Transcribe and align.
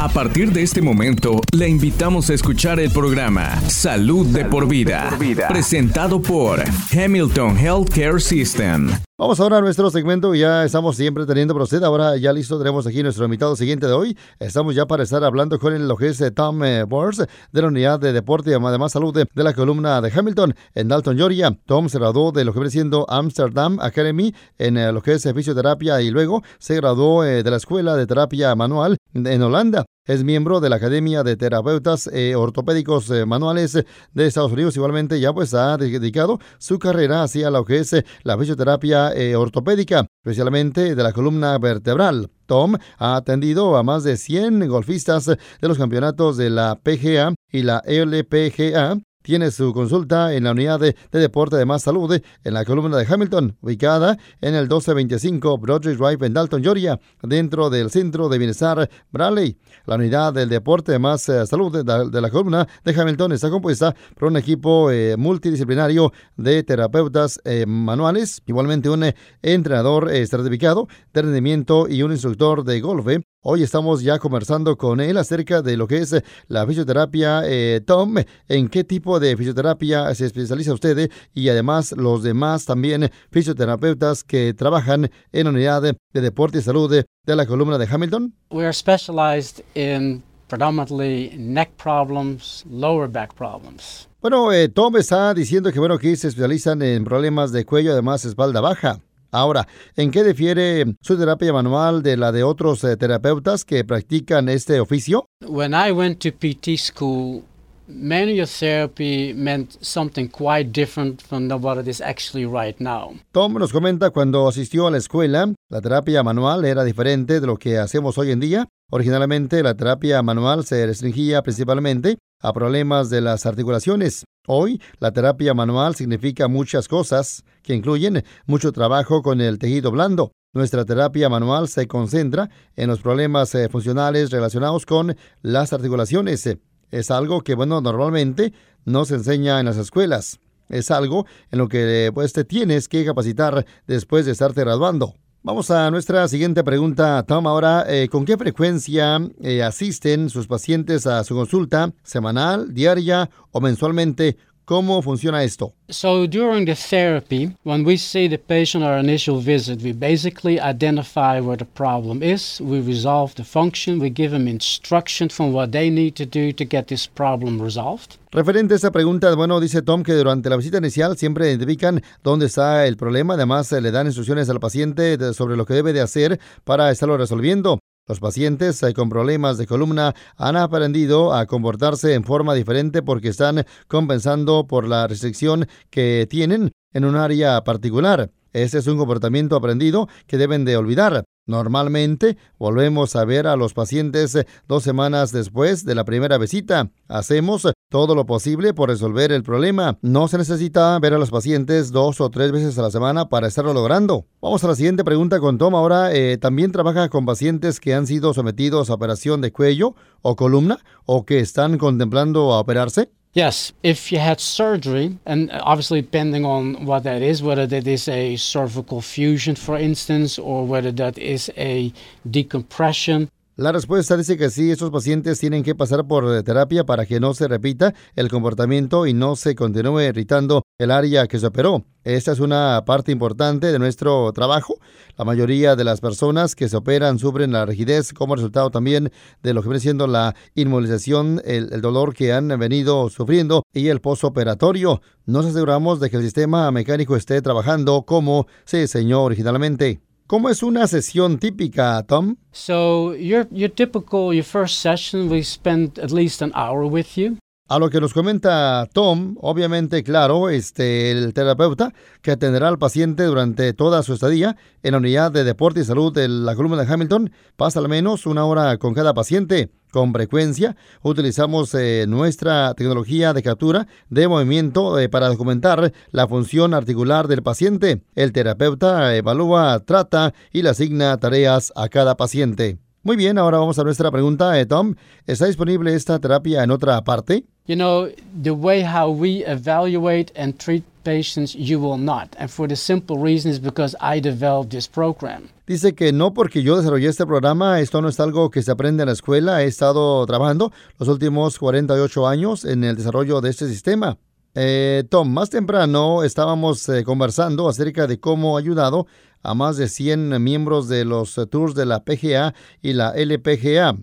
A 0.00 0.08
partir 0.08 0.52
de 0.52 0.62
este 0.62 0.80
momento, 0.80 1.40
le 1.50 1.68
invitamos 1.68 2.30
a 2.30 2.34
escuchar 2.34 2.78
el 2.78 2.92
programa 2.92 3.60
Salud 3.62 4.26
de 4.26 4.44
por 4.44 4.68
vida, 4.68 5.10
presentado 5.48 6.22
por 6.22 6.60
Hamilton 6.96 7.56
Healthcare 7.56 8.20
System. 8.20 8.90
Vamos 9.20 9.40
ahora 9.40 9.58
a 9.58 9.60
nuestro 9.60 9.90
segmento, 9.90 10.32
ya 10.36 10.62
estamos 10.64 10.94
siempre 10.94 11.26
teniendo 11.26 11.52
proceda, 11.52 11.88
ahora 11.88 12.16
ya 12.16 12.32
listo, 12.32 12.56
tenemos 12.56 12.86
aquí 12.86 13.02
nuestro 13.02 13.24
invitado 13.24 13.56
siguiente 13.56 13.88
de 13.88 13.92
hoy, 13.92 14.16
estamos 14.38 14.76
ya 14.76 14.86
para 14.86 15.02
estar 15.02 15.24
hablando 15.24 15.58
con 15.58 15.74
el 15.74 15.92
que 15.98 16.10
eh, 16.24 16.30
Tom 16.30 16.62
eh, 16.62 16.84
Bors 16.84 17.18
de 17.50 17.60
la 17.60 17.66
Unidad 17.66 17.98
de 17.98 18.12
Deporte 18.12 18.50
y 18.52 18.52
además 18.52 18.92
Salud 18.92 19.12
de, 19.12 19.26
la 19.42 19.54
columna 19.54 20.00
de 20.02 20.12
Hamilton 20.16 20.54
en 20.76 20.86
Dalton, 20.86 21.16
Georgia. 21.16 21.50
Tom 21.66 21.88
se 21.88 21.98
graduó 21.98 22.30
de 22.30 22.44
lo 22.44 22.52
que 22.52 22.60
viene 22.60 22.70
siendo 22.70 23.06
Amsterdam 23.10 23.80
Academy 23.80 24.32
en 24.56 24.76
eh, 24.76 24.92
lo 24.92 25.02
que 25.02 25.14
es 25.14 25.28
fisioterapia 25.34 26.00
y 26.00 26.10
luego 26.12 26.44
se 26.60 26.76
graduó 26.76 27.24
de 27.24 27.42
la 27.50 27.56
Escuela 27.56 27.96
de 27.96 28.06
Terapia 28.06 28.54
Manual 28.54 28.98
en 29.14 29.42
Holanda 29.42 29.84
es 30.08 30.24
miembro 30.24 30.58
de 30.60 30.70
la 30.70 30.76
Academia 30.76 31.22
de 31.22 31.36
Terapeutas 31.36 32.06
eh, 32.12 32.34
Ortopédicos 32.34 33.10
eh, 33.10 33.26
Manuales 33.26 33.74
de 34.12 34.26
Estados 34.26 34.52
Unidos. 34.52 34.74
Igualmente 34.76 35.20
ya 35.20 35.32
pues 35.34 35.52
ha 35.54 35.76
dedicado 35.76 36.40
su 36.58 36.78
carrera 36.78 37.22
hacia 37.22 37.50
lo 37.50 37.64
que 37.66 37.78
es 37.80 37.92
eh, 37.92 38.04
la 38.22 38.38
fisioterapia 38.38 39.12
ortopédica, 39.36 40.06
especialmente 40.24 40.94
de 40.94 41.02
la 41.02 41.12
columna 41.12 41.58
vertebral. 41.58 42.30
Tom 42.46 42.76
ha 42.98 43.16
atendido 43.16 43.76
a 43.76 43.82
más 43.82 44.02
de 44.04 44.16
100 44.16 44.66
golfistas 44.68 45.26
de 45.26 45.38
los 45.68 45.76
campeonatos 45.76 46.38
de 46.38 46.48
la 46.48 46.80
PGA 46.82 47.34
y 47.52 47.62
la 47.62 47.82
LPGA 47.84 48.96
tiene 49.28 49.50
su 49.50 49.74
consulta 49.74 50.32
en 50.32 50.44
la 50.44 50.52
unidad 50.52 50.80
de, 50.80 50.94
deporte 51.12 51.56
de 51.56 51.66
más 51.66 51.82
salud 51.82 52.10
eh, 52.14 52.22
en 52.44 52.54
la 52.54 52.64
columna 52.64 52.96
de 52.96 53.04
Hamilton, 53.06 53.58
ubicada 53.60 54.16
en 54.40 54.54
el 54.54 54.62
1225 54.62 55.58
Broadway 55.58 55.94
Drive 55.96 56.26
en 56.26 56.32
Dalton, 56.32 56.62
Georgia, 56.62 56.98
dentro 57.22 57.68
del 57.68 57.90
Centro 57.90 58.30
de 58.30 58.38
Bienestar 58.38 58.88
Bradley. 59.12 59.58
La 59.84 59.96
unidad 59.96 60.32
del 60.32 60.48
deporte 60.48 60.92
de 60.92 60.98
más 60.98 61.28
eh, 61.28 61.46
salud 61.46 61.84
de, 61.84 62.20
la 62.22 62.30
columna 62.30 62.66
de 62.82 62.98
Hamilton 62.98 63.32
está 63.32 63.50
compuesta 63.50 63.94
por 64.18 64.28
un 64.28 64.38
equipo 64.38 64.90
eh, 64.90 65.14
multidisciplinario 65.18 66.10
de 66.38 66.62
terapeutas 66.62 67.38
manuales, 67.66 68.40
igualmente 68.46 68.88
un 68.88 69.12
entrenador 69.42 70.08
certificado 70.26 70.88
de 71.12 71.20
rendimiento 71.20 71.86
y 71.86 72.02
un 72.02 72.12
instructor 72.12 72.64
de 72.64 72.80
golf 72.80 73.06
Hoy 73.40 73.62
estamos 73.62 74.02
ya 74.02 74.18
conversando 74.18 74.76
con 74.76 75.00
él 75.00 75.16
acerca 75.16 75.62
de 75.62 75.76
lo 75.76 75.86
que 75.86 75.98
es 75.98 76.12
eh, 76.12 76.24
la 76.48 76.66
fisioterapia 76.66 77.42
eh, 77.44 77.80
Tom, 77.86 78.16
en 78.48 78.68
qué 78.68 78.82
tipo 78.82 79.20
de 79.20 79.36
fisioterapia 79.36 80.12
se 80.16 80.26
especializa 80.26 80.74
usted 80.74 81.08
y 81.34 81.48
además 81.48 81.92
los 81.96 82.24
demás 82.24 82.64
también 82.64 83.08
fisioterapeutas 83.30 84.24
que 84.24 84.54
trabajan 84.54 85.08
en 85.30 85.44
la 85.44 85.50
unidad 85.50 85.82
de 85.82 86.20
deporte 86.20 86.58
y 86.58 86.62
salud 86.62 86.90
de 86.92 87.36
la 87.36 87.46
columna 87.46 87.78
de 87.78 87.86
Hamilton. 87.88 88.34
We 88.50 88.64
are 88.64 88.72
specialized 88.72 89.62
in 89.76 90.20
predominantly 90.48 91.32
neck 91.38 91.70
problems, 91.80 92.64
lower 92.68 93.08
back 93.08 93.34
problems. 93.36 94.08
Bueno, 94.20 94.52
eh, 94.52 94.68
Tom 94.68 94.96
está 94.96 95.32
diciendo 95.32 95.70
que 95.70 95.78
bueno 95.78 95.96
que 95.96 96.16
se 96.16 96.26
especializan 96.26 96.82
en 96.82 97.04
problemas 97.04 97.52
de 97.52 97.64
cuello, 97.64 97.92
además 97.92 98.24
espalda 98.24 98.60
baja. 98.60 98.98
Ahora, 99.30 99.68
¿en 99.96 100.10
qué 100.10 100.24
difiere 100.24 100.84
su 101.02 101.18
terapia 101.18 101.52
manual 101.52 102.02
de 102.02 102.16
la 102.16 102.32
de 102.32 102.42
otros 102.44 102.82
eh, 102.84 102.96
terapeutas 102.96 103.64
que 103.64 103.84
practican 103.84 104.48
este 104.48 104.80
oficio? 104.80 105.26
When 105.46 105.74
I 105.74 105.92
went 105.92 106.20
to 106.22 106.30
PT 106.32 106.78
school, 106.78 107.42
manual 107.86 108.46
therapy 108.46 109.34
meant 109.34 109.76
something 109.82 110.28
quite 110.28 110.70
different 110.72 111.20
from 111.20 111.50
is 111.86 112.00
actually 112.00 112.46
right 112.46 112.78
now. 112.80 113.18
Tom 113.32 113.52
nos 113.58 113.70
comenta 113.72 114.10
cuando 114.10 114.48
asistió 114.48 114.86
a 114.86 114.90
la 114.90 114.98
escuela, 114.98 115.52
la 115.70 115.80
terapia 115.82 116.22
manual 116.22 116.64
era 116.64 116.82
diferente 116.82 117.40
de 117.40 117.46
lo 117.46 117.58
que 117.58 117.76
hacemos 117.76 118.16
hoy 118.16 118.30
en 118.30 118.40
día 118.40 118.68
Originalmente 118.90 119.62
la 119.62 119.74
terapia 119.74 120.22
manual 120.22 120.64
se 120.64 120.86
restringía 120.86 121.42
principalmente 121.42 122.16
a 122.40 122.54
problemas 122.54 123.10
de 123.10 123.20
las 123.20 123.44
articulaciones. 123.44 124.24
Hoy 124.46 124.80
la 124.98 125.12
terapia 125.12 125.52
manual 125.52 125.94
significa 125.94 126.48
muchas 126.48 126.88
cosas, 126.88 127.44
que 127.62 127.74
incluyen 127.74 128.24
mucho 128.46 128.72
trabajo 128.72 129.20
con 129.20 129.42
el 129.42 129.58
tejido 129.58 129.90
blando. 129.90 130.32
Nuestra 130.54 130.86
terapia 130.86 131.28
manual 131.28 131.68
se 131.68 131.86
concentra 131.86 132.48
en 132.76 132.88
los 132.88 133.00
problemas 133.02 133.54
eh, 133.54 133.68
funcionales 133.68 134.30
relacionados 134.30 134.86
con 134.86 135.14
las 135.42 135.74
articulaciones. 135.74 136.48
Es 136.90 137.10
algo 137.10 137.42
que, 137.42 137.54
bueno, 137.56 137.82
normalmente 137.82 138.54
no 138.86 139.04
se 139.04 139.16
enseña 139.16 139.60
en 139.60 139.66
las 139.66 139.76
escuelas. 139.76 140.40
Es 140.70 140.90
algo 140.90 141.26
en 141.50 141.58
lo 141.58 141.68
que 141.68 142.06
eh, 142.06 142.12
pues, 142.12 142.32
te 142.32 142.44
tienes 142.44 142.88
que 142.88 143.04
capacitar 143.04 143.66
después 143.86 144.24
de 144.24 144.32
estarte 144.32 144.62
graduando. 144.62 145.14
Vamos 145.44 145.70
a 145.70 145.88
nuestra 145.90 146.26
siguiente 146.26 146.64
pregunta, 146.64 147.22
Tom. 147.22 147.46
Ahora, 147.46 147.84
eh, 147.88 148.08
¿con 148.10 148.24
qué 148.24 148.36
frecuencia 148.36 149.18
eh, 149.40 149.62
asisten 149.62 150.28
sus 150.30 150.48
pacientes 150.48 151.06
a 151.06 151.22
su 151.22 151.34
consulta 151.36 151.92
semanal, 152.02 152.74
diaria 152.74 153.30
o 153.52 153.60
mensualmente 153.60 154.36
¿Cómo 154.68 155.00
funciona 155.00 155.42
esto? 155.44 155.72
So 155.88 156.26
during 156.26 156.66
the 156.66 156.74
therapy, 156.74 157.54
when 157.64 157.84
we 157.86 157.96
see 157.96 158.28
the 158.28 158.36
patient 158.36 158.84
our 158.84 158.98
initial 158.98 159.38
visit, 159.40 159.80
we 159.80 159.92
basically 159.94 160.60
identify 160.60 161.40
where 161.40 161.56
the 161.56 161.64
problem 161.64 162.22
is, 162.22 162.60
we 162.60 162.80
resolve 162.82 163.32
the 163.36 163.44
function, 163.44 163.98
we 163.98 164.10
give 164.10 164.30
them 164.32 164.46
instruction 164.46 165.30
from 165.30 165.54
what 165.54 165.70
they 165.70 165.88
need 165.88 166.16
to 166.16 166.26
do 166.26 166.52
to 166.52 166.66
get 166.66 166.88
this 166.88 167.06
problem 167.08 167.62
resolved. 167.62 168.18
Referente 168.30 168.74
a 168.74 168.76
esta 168.76 168.92
pregunta, 168.92 169.34
bueno, 169.34 169.58
dice 169.58 169.80
Tom 169.80 170.02
que 170.02 170.12
durante 170.12 170.50
la 170.50 170.58
visita 170.58 170.76
inicial 170.76 171.16
siempre 171.16 171.48
identifican 171.48 172.02
dónde 172.22 172.44
está 172.44 172.86
el 172.86 172.98
problema, 172.98 173.32
además 173.32 173.72
eh, 173.72 173.80
le 173.80 173.90
dan 173.90 174.04
instrucciones 174.06 174.50
al 174.50 174.60
paciente 174.60 175.32
sobre 175.32 175.56
lo 175.56 175.64
que 175.64 175.72
debe 175.72 175.94
de 175.94 176.02
hacer 176.02 176.38
para 176.64 176.90
estarlo 176.90 177.16
resolviendo. 177.16 177.78
Los 178.08 178.20
pacientes 178.20 178.82
eh, 178.82 178.94
con 178.94 179.10
problemas 179.10 179.58
de 179.58 179.66
columna 179.66 180.14
han 180.38 180.56
aprendido 180.56 181.34
a 181.34 181.44
comportarse 181.44 182.14
en 182.14 182.24
forma 182.24 182.54
diferente 182.54 183.02
porque 183.02 183.28
están 183.28 183.66
compensando 183.86 184.66
por 184.66 184.88
la 184.88 185.06
restricción 185.06 185.68
que 185.90 186.26
tienen 186.28 186.72
en 186.94 187.04
un 187.04 187.16
área 187.16 187.62
particular. 187.64 188.30
Ese 188.52 188.78
es 188.78 188.86
un 188.86 188.96
comportamiento 188.96 189.56
aprendido 189.56 190.08
que 190.26 190.38
deben 190.38 190.64
de 190.64 190.76
olvidar. 190.76 191.24
Normalmente 191.46 192.36
volvemos 192.58 193.16
a 193.16 193.24
ver 193.24 193.46
a 193.46 193.56
los 193.56 193.72
pacientes 193.72 194.34
eh, 194.34 194.46
dos 194.68 194.82
semanas 194.82 195.32
después 195.32 195.84
de 195.86 195.94
la 195.94 196.04
primera 196.04 196.36
visita. 196.36 196.90
Hacemos 197.08 197.66
todo 197.90 198.14
lo 198.14 198.26
posible 198.26 198.74
por 198.74 198.90
resolver 198.90 199.32
el 199.32 199.42
problema. 199.42 199.98
No 200.02 200.28
se 200.28 200.36
necesita 200.36 200.98
ver 200.98 201.14
a 201.14 201.18
los 201.18 201.30
pacientes 201.30 201.90
dos 201.90 202.20
o 202.20 202.28
tres 202.28 202.52
veces 202.52 202.78
a 202.78 202.82
la 202.82 202.90
semana 202.90 203.30
para 203.30 203.48
estarlo 203.48 203.72
logrando. 203.72 204.26
Vamos 204.42 204.62
a 204.64 204.68
la 204.68 204.74
siguiente 204.74 205.04
pregunta 205.04 205.40
con 205.40 205.56
Tom. 205.56 205.74
Ahora, 205.74 206.12
eh, 206.14 206.36
¿también 206.36 206.70
trabaja 206.70 207.08
con 207.08 207.24
pacientes 207.24 207.80
que 207.80 207.94
han 207.94 208.06
sido 208.06 208.34
sometidos 208.34 208.90
a 208.90 208.94
operación 208.94 209.40
de 209.40 209.50
cuello 209.52 209.94
o 210.20 210.36
columna 210.36 210.78
o 211.06 211.24
que 211.24 211.40
están 211.40 211.78
contemplando 211.78 212.48
operarse? 212.48 213.10
Yes, 213.34 213.72
if 213.82 214.10
you 214.10 214.18
had 214.18 214.40
surgery, 214.40 215.18
and 215.26 215.50
obviously 215.52 216.00
depending 216.00 216.46
on 216.46 216.86
what 216.86 217.02
that 217.04 217.20
is, 217.20 217.42
whether 217.42 217.66
that 217.66 217.86
is 217.86 218.08
a 218.08 218.36
cervical 218.36 219.02
fusion, 219.02 219.54
for 219.54 219.76
instance, 219.76 220.38
or 220.38 220.66
whether 220.66 220.90
that 220.92 221.18
is 221.18 221.50
a 221.56 221.92
decompression, 222.28 223.30
La 223.60 223.72
respuesta 223.72 224.16
dice 224.16 224.36
que 224.36 224.50
sí, 224.50 224.70
estos 224.70 224.92
pacientes 224.92 225.40
tienen 225.40 225.64
que 225.64 225.74
pasar 225.74 226.06
por 226.06 226.44
terapia 226.44 226.84
para 226.86 227.06
que 227.06 227.18
no 227.18 227.34
se 227.34 227.48
repita 227.48 227.92
el 228.14 228.28
comportamiento 228.28 229.04
y 229.04 229.14
no 229.14 229.34
se 229.34 229.56
continúe 229.56 230.02
irritando 230.02 230.62
el 230.78 230.92
área 230.92 231.26
que 231.26 231.40
se 231.40 231.46
operó. 231.48 231.84
Esta 232.04 232.30
es 232.30 232.38
una 232.38 232.80
parte 232.86 233.10
importante 233.10 233.72
de 233.72 233.80
nuestro 233.80 234.32
trabajo. 234.32 234.76
La 235.16 235.24
mayoría 235.24 235.74
de 235.74 235.82
las 235.82 236.00
personas 236.00 236.54
que 236.54 236.68
se 236.68 236.76
operan 236.76 237.18
sufren 237.18 237.50
la 237.50 237.66
rigidez 237.66 238.12
como 238.12 238.36
resultado 238.36 238.70
también 238.70 239.10
de 239.42 239.52
lo 239.52 239.62
que 239.64 239.70
viene 239.70 239.80
siendo 239.80 240.06
la 240.06 240.36
inmovilización, 240.54 241.42
el, 241.44 241.80
dolor 241.80 242.14
que 242.14 242.32
han 242.32 242.46
venido 242.60 243.10
sufriendo 243.10 243.64
y 243.74 243.88
el 243.88 244.00
posoperatorio. 244.00 245.02
Nos 245.26 245.46
aseguramos 245.46 245.98
de 245.98 246.10
que 246.10 246.18
el 246.18 246.22
sistema 246.22 246.70
mecánico 246.70 247.16
esté 247.16 247.42
trabajando 247.42 248.02
como 248.04 248.46
se 248.64 248.82
diseñó 248.82 249.24
originalmente. 249.24 250.00
¿Cómo 250.28 250.50
es 250.50 250.62
una 250.62 250.86
sesión 250.86 251.38
típica, 251.38 252.02
Tom? 252.06 252.36
So 252.52 253.14
your 253.14 253.48
your 253.50 253.70
typical 253.70 254.34
your 254.34 254.44
first 254.44 254.82
session 254.82 255.30
we 255.30 255.42
spend 255.42 255.98
at 255.98 256.10
least 256.10 256.42
an 256.42 256.52
hour 256.54 256.84
with 256.84 257.16
you. 257.16 257.38
A 257.70 257.78
lo 257.78 257.90
que 257.90 258.00
nos 258.00 258.14
comenta 258.14 258.88
Tom, 258.94 259.36
obviamente, 259.42 260.02
claro, 260.02 260.48
este, 260.48 261.10
el 261.10 261.34
terapeuta 261.34 261.92
que 262.22 262.30
atenderá 262.30 262.68
al 262.68 262.78
paciente 262.78 263.24
durante 263.24 263.74
toda 263.74 264.02
su 264.02 264.14
estadía 264.14 264.56
en 264.82 264.92
la 264.92 264.96
unidad 264.98 265.30
de 265.30 265.44
deporte 265.44 265.80
y 265.80 265.84
salud 265.84 266.10
de 266.10 266.28
la 266.28 266.54
columna 266.54 266.82
de 266.82 266.90
Hamilton 266.90 267.30
pasa 267.56 267.80
al 267.80 267.90
menos 267.90 268.24
una 268.24 268.46
hora 268.46 268.78
con 268.78 268.94
cada 268.94 269.12
paciente. 269.12 269.70
Con 269.92 270.14
frecuencia 270.14 270.76
utilizamos 271.02 271.74
eh, 271.74 272.06
nuestra 272.08 272.72
tecnología 272.72 273.34
de 273.34 273.42
captura 273.42 273.86
de 274.08 274.28
movimiento 274.28 274.98
eh, 274.98 275.10
para 275.10 275.28
documentar 275.28 275.92
la 276.10 276.26
función 276.26 276.72
articular 276.72 277.28
del 277.28 277.42
paciente. 277.42 278.02
El 278.14 278.32
terapeuta 278.32 279.14
evalúa, 279.14 279.78
trata 279.84 280.32
y 280.54 280.62
le 280.62 280.70
asigna 280.70 281.18
tareas 281.18 281.70
a 281.76 281.90
cada 281.90 282.16
paciente. 282.16 282.78
Muy 283.02 283.16
bien, 283.16 283.36
ahora 283.36 283.58
vamos 283.58 283.78
a 283.78 283.84
nuestra 283.84 284.10
pregunta, 284.10 284.58
eh, 284.58 284.64
Tom. 284.64 284.94
¿Está 285.26 285.44
disponible 285.44 285.94
esta 285.94 286.18
terapia 286.18 286.64
en 286.64 286.70
otra 286.70 287.02
parte? 287.04 287.44
you 287.68 287.76
know, 287.76 288.10
the 288.42 288.54
way 288.54 288.80
how 288.82 289.10
we 289.10 289.44
evaluate 289.44 290.32
and 290.34 290.58
treat 290.58 290.82
patients, 291.04 291.54
you 291.54 291.78
will 291.78 291.98
not. 291.98 292.34
And 292.38 292.50
for 292.50 292.66
the 292.66 292.76
simple 292.76 293.18
reason 293.18 293.50
is 293.52 293.58
because 293.60 293.94
I 294.00 294.20
developed 294.20 294.70
this 294.70 294.88
program. 294.88 295.50
Dice 295.66 295.92
que 295.94 296.12
no 296.12 296.32
porque 296.32 296.62
yo 296.62 296.76
desarrollé 296.78 297.08
este 297.10 297.26
programa, 297.26 297.80
esto 297.80 298.00
no 298.00 298.08
es 298.08 298.18
algo 298.20 298.50
que 298.50 298.62
se 298.62 298.70
aprende 298.72 299.02
en 299.02 299.08
la 299.08 299.12
escuela. 299.12 299.62
He 299.62 299.66
estado 299.66 300.24
trabajando 300.26 300.72
los 300.98 301.08
últimos 301.10 301.58
48 301.58 302.26
años 302.26 302.64
en 302.64 302.84
el 302.84 302.96
desarrollo 302.96 303.42
de 303.42 303.50
este 303.50 303.68
sistema. 303.68 304.16
Eh, 304.54 305.04
Tom, 305.10 305.30
más 305.30 305.50
temprano 305.50 306.24
estábamos 306.24 306.88
eh, 306.88 307.04
conversando 307.04 307.68
acerca 307.68 308.06
de 308.06 308.18
cómo 308.18 308.56
ha 308.56 308.60
ayudado 308.60 309.06
a 309.42 309.52
más 309.54 309.76
de 309.76 309.88
100 309.88 310.42
miembros 310.42 310.88
de 310.88 311.04
los 311.04 311.36
eh, 311.36 311.46
tours 311.46 311.74
de 311.74 311.84
la 311.84 312.02
PGA 312.02 312.54
y 312.80 312.94
la 312.94 313.10
LPGA. 313.14 313.94